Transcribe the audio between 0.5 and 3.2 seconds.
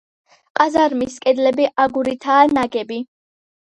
ყაზარმის კედლები აგურითაა ნაგები.